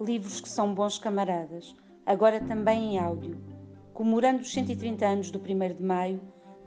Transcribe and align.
livros 0.00 0.40
que 0.40 0.48
são 0.48 0.74
bons 0.74 0.98
camaradas, 0.98 1.76
agora 2.06 2.40
também 2.40 2.94
em 2.94 2.98
áudio, 2.98 3.38
comemorando 3.92 4.40
os 4.40 4.52
130 4.52 5.06
anos 5.06 5.30
do 5.30 5.38
1 5.38 5.74
de 5.74 5.82
Maio, 5.82 6.20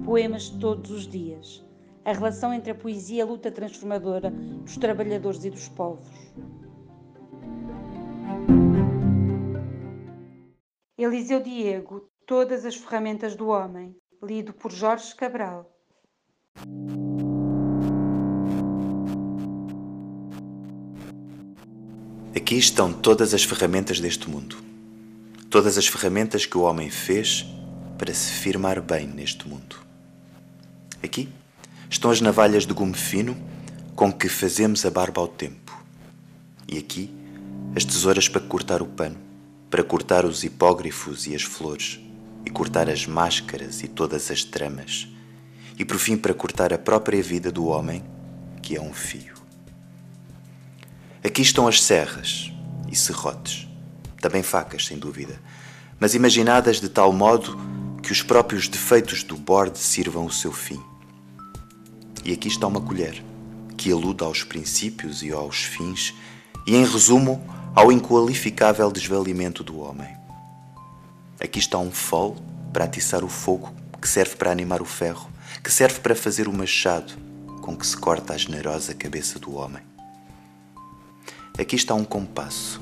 poemas 0.05 0.49
todos 0.49 0.91
os 0.91 1.07
dias, 1.07 1.65
a 2.05 2.13
relação 2.13 2.54
entre 2.54 2.71
a 2.71 2.75
poesia 2.75 3.17
e 3.17 3.21
a 3.21 3.26
luta 3.26 3.51
transformadora 3.51 4.29
dos 4.29 4.77
trabalhadores 4.77 5.44
e 5.44 5.49
dos 5.49 5.67
povos. 5.69 6.08
Eliseu 10.97 11.41
Diego, 11.41 12.09
Todas 12.26 12.65
as 12.65 12.76
Ferramentas 12.76 13.36
do 13.36 13.50
Homem, 13.50 13.94
lido 14.22 14.54
por 14.54 14.72
Jorge 14.72 15.13
Cabral. 15.13 15.69
Aqui 22.36 22.55
estão 22.55 22.92
todas 22.92 23.32
as 23.36 23.44
ferramentas 23.44 24.00
deste 24.00 24.28
mundo. 24.28 24.58
Todas 25.52 25.78
as 25.78 25.86
ferramentas 25.86 26.48
que 26.48 26.58
o 26.58 26.62
homem 26.62 26.90
fez 26.90 27.46
para 27.96 28.12
se 28.12 28.32
firmar 28.32 28.82
bem 28.82 29.05
neste 29.05 29.48
mundo. 29.48 29.76
Aqui 31.04 31.30
estão 31.88 32.10
as 32.10 32.22
navalhas 32.22 32.66
de 32.66 32.74
gume 32.74 32.96
fino 32.96 33.38
com 33.96 34.12
que 34.12 34.27
fazemos 34.27 34.84
a 34.84 34.90
barba 34.90 35.22
ao 35.22 35.27
tempo. 35.27 35.80
E 36.68 36.80
aqui 36.80 37.08
as 37.76 37.86
tesouras 37.86 38.27
para 38.27 38.41
cortar 38.41 38.82
o 38.82 38.88
pano, 38.88 39.18
para 39.70 39.84
cortar 39.84 40.26
os 40.26 40.44
hipógrafos 40.44 41.27
e 41.27 41.36
as 41.36 41.44
flores, 41.44 42.00
e 42.44 42.50
cortar 42.50 42.90
as 42.90 43.05
máscaras 43.05 43.84
e 43.84 43.88
todas 43.88 44.32
as 44.32 44.44
tramas, 44.44 45.08
e 45.77 45.86
por 45.86 46.00
fim 46.00 46.18
para 46.18 46.34
cortar 46.34 46.74
a 46.74 46.80
própria 46.80 47.22
vida 47.22 47.52
do 47.52 47.68
homem, 47.68 48.04
que 48.60 48.76
é 48.76 48.82
um 48.82 48.91
fio. 48.91 49.43
Aqui 51.26 51.41
estão 51.41 51.70
as 51.70 51.82
serras 51.82 52.52
e 52.91 52.96
serrotes, 52.98 53.66
também 54.20 54.43
facas, 54.43 54.85
sem 54.85 54.98
dúvida, 54.98 55.41
mas 55.98 56.16
imaginadas 56.16 56.82
de 56.82 56.90
tal 56.90 57.13
modo 57.13 57.57
que 58.02 58.12
os 58.12 58.21
próprios 58.21 58.68
defeitos 58.68 59.24
do 59.24 59.38
borde 59.38 59.79
sirvam 59.79 60.26
o 60.26 60.32
seu 60.32 60.51
fim. 60.51 60.82
E 62.26 62.34
aqui 62.34 62.49
está 62.49 62.68
uma 62.68 62.82
colher, 62.82 63.24
que 63.77 63.90
aluda 63.90 64.25
aos 64.25 64.44
princípios 64.44 65.23
e 65.23 65.31
aos 65.31 65.63
fins, 65.63 66.13
e 66.67 66.75
em 66.75 66.85
resumo, 66.85 67.41
ao 67.73 67.89
inqualificável 67.89 68.91
desvalimento 68.91 69.63
do 69.63 69.79
homem. 69.79 70.13
Aqui 71.39 71.59
está 71.59 71.77
um 71.77 71.89
fol 71.91 72.35
para 72.73 72.83
atiçar 72.83 73.23
o 73.23 73.29
fogo, 73.29 73.73
que 74.01 74.09
serve 74.09 74.35
para 74.35 74.51
animar 74.51 74.81
o 74.81 74.85
ferro, 74.85 75.29
que 75.63 75.71
serve 75.71 76.01
para 76.01 76.16
fazer 76.16 76.49
o 76.49 76.53
machado 76.53 77.13
com 77.61 77.77
que 77.77 77.88
se 77.88 77.95
corta 77.95 78.33
a 78.33 78.38
generosa 78.38 78.94
cabeça 78.94 79.39
do 79.39 79.55
homem. 79.55 79.92
Aqui 81.55 81.75
está 81.75 81.93
um 81.93 82.03
compasso 82.03 82.81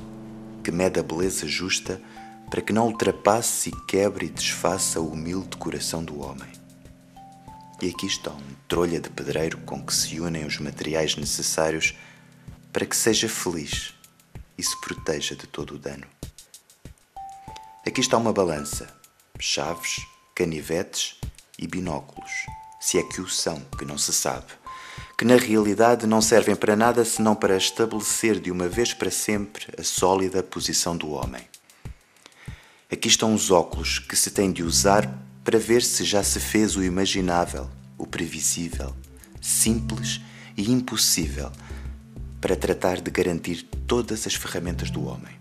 que 0.63 0.71
mede 0.71 0.97
a 0.97 1.03
beleza 1.03 1.45
justa 1.45 2.01
para 2.49 2.61
que 2.61 2.71
não 2.71 2.87
ultrapasse 2.87 3.69
e 3.69 3.85
quebre 3.85 4.27
e 4.27 4.29
desfaça 4.29 5.01
o 5.01 5.11
humilde 5.11 5.57
coração 5.57 6.01
do 6.01 6.21
homem. 6.21 6.49
E 7.81 7.89
aqui 7.89 8.05
está 8.05 8.31
um 8.31 8.55
trolha 8.69 9.01
de 9.01 9.09
pedreiro 9.09 9.57
com 9.59 9.85
que 9.85 9.93
se 9.93 10.21
unem 10.21 10.45
os 10.45 10.57
materiais 10.57 11.17
necessários 11.17 11.97
para 12.71 12.85
que 12.85 12.95
seja 12.95 13.27
feliz 13.27 13.93
e 14.57 14.63
se 14.63 14.79
proteja 14.79 15.35
de 15.35 15.47
todo 15.47 15.75
o 15.75 15.77
dano. 15.77 16.07
Aqui 17.85 17.99
está 17.99 18.17
uma 18.17 18.31
balança, 18.31 18.87
chaves, 19.37 19.97
canivetes 20.33 21.19
e 21.59 21.67
binóculos, 21.67 22.31
se 22.79 22.97
é 22.97 23.03
que 23.03 23.19
o 23.19 23.27
são, 23.27 23.59
que 23.77 23.83
não 23.83 23.97
se 23.97 24.13
sabe 24.13 24.60
que 25.21 25.25
na 25.25 25.35
realidade 25.35 26.07
não 26.07 26.19
servem 26.19 26.55
para 26.55 26.75
nada 26.75 27.05
senão 27.05 27.35
para 27.35 27.55
estabelecer 27.55 28.39
de 28.39 28.49
uma 28.49 28.67
vez 28.67 28.91
para 28.91 29.11
sempre 29.11 29.67
a 29.77 29.83
sólida 29.83 30.41
posição 30.41 30.97
do 30.97 31.11
homem. 31.11 31.43
Aqui 32.91 33.07
estão 33.07 33.31
os 33.35 33.51
óculos 33.51 33.99
que 33.99 34.15
se 34.15 34.31
tem 34.31 34.51
de 34.51 34.63
usar 34.63 35.15
para 35.43 35.59
ver 35.59 35.83
se 35.83 36.03
já 36.03 36.23
se 36.23 36.39
fez 36.39 36.75
o 36.75 36.83
imaginável, 36.83 37.69
o 37.99 38.07
previsível, 38.07 38.95
simples 39.39 40.19
e 40.57 40.71
impossível, 40.71 41.51
para 42.41 42.55
tratar 42.55 42.99
de 42.99 43.11
garantir 43.11 43.61
todas 43.85 44.25
as 44.25 44.33
ferramentas 44.33 44.89
do 44.89 45.05
homem. 45.05 45.39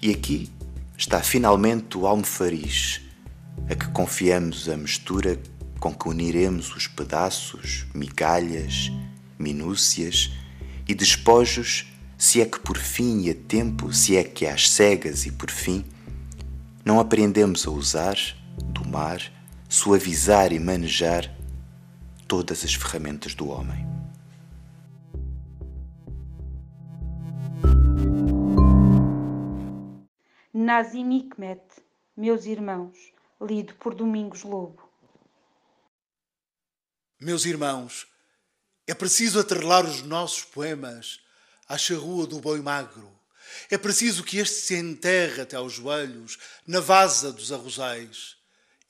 E 0.00 0.10
aqui 0.10 0.50
está 0.96 1.20
finalmente 1.20 1.98
o 1.98 2.06
almofariz, 2.06 3.02
a 3.68 3.74
que 3.74 3.90
confiamos 3.90 4.70
a 4.70 4.76
mistura 4.78 5.38
com 5.82 5.92
que 5.92 6.08
uniremos 6.08 6.72
os 6.76 6.86
pedaços, 6.86 7.86
migalhas, 7.92 8.92
minúcias 9.36 10.30
e 10.86 10.94
despojos, 10.94 11.92
se 12.16 12.40
é 12.40 12.46
que 12.46 12.60
por 12.60 12.78
fim 12.78 13.22
e 13.22 13.30
a 13.30 13.34
tempo, 13.34 13.92
se 13.92 14.16
é 14.16 14.22
que 14.22 14.46
às 14.46 14.70
cegas 14.70 15.26
e 15.26 15.32
por 15.32 15.50
fim, 15.50 15.84
não 16.84 17.00
aprendemos 17.00 17.66
a 17.66 17.70
usar, 17.72 18.16
domar, 18.66 19.20
suavizar 19.68 20.52
e 20.52 20.60
manejar 20.60 21.28
todas 22.28 22.64
as 22.64 22.74
ferramentas 22.74 23.34
do 23.34 23.48
homem. 23.48 23.84
Nazim 30.54 31.10
Hikmet, 31.10 31.60
Meus 32.16 32.46
Irmãos, 32.46 32.96
lido 33.40 33.74
por 33.74 33.96
Domingos 33.96 34.44
Lobo. 34.44 34.91
Meus 37.22 37.44
irmãos, 37.44 38.08
é 38.84 38.92
preciso 38.92 39.38
atrelar 39.38 39.86
os 39.86 40.02
nossos 40.02 40.42
poemas 40.42 41.20
à 41.68 41.78
charrua 41.78 42.26
do 42.26 42.40
boi 42.40 42.60
magro. 42.60 43.16
É 43.70 43.78
preciso 43.78 44.24
que 44.24 44.38
este 44.38 44.56
se 44.56 44.74
enterre 44.74 45.40
até 45.40 45.54
aos 45.54 45.72
joelhos 45.72 46.36
na 46.66 46.80
vasa 46.80 47.32
dos 47.32 47.52
arrozais. 47.52 48.34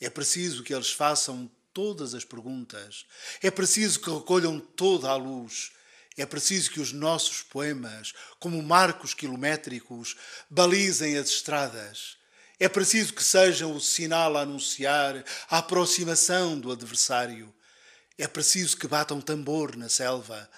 É 0.00 0.08
preciso 0.08 0.62
que 0.62 0.72
eles 0.72 0.90
façam 0.90 1.50
todas 1.74 2.14
as 2.14 2.24
perguntas. 2.24 3.04
É 3.42 3.50
preciso 3.50 4.00
que 4.00 4.10
recolham 4.10 4.58
toda 4.58 5.10
a 5.10 5.16
luz. 5.16 5.70
É 6.16 6.24
preciso 6.24 6.70
que 6.70 6.80
os 6.80 6.90
nossos 6.90 7.42
poemas, 7.42 8.14
como 8.40 8.62
marcos 8.62 9.12
quilométricos, 9.12 10.16
balizem 10.48 11.18
as 11.18 11.28
estradas. 11.28 12.16
É 12.58 12.66
preciso 12.66 13.12
que 13.12 13.22
sejam 13.22 13.76
o 13.76 13.80
sinal 13.80 14.38
a 14.38 14.40
anunciar 14.40 15.22
a 15.50 15.58
aproximação 15.58 16.58
do 16.58 16.72
adversário. 16.72 17.52
É 18.18 18.26
preciso 18.26 18.76
que 18.76 18.86
bata 18.86 19.14
um 19.14 19.20
tambor 19.20 19.76
na 19.76 19.88
selva, 19.88 20.48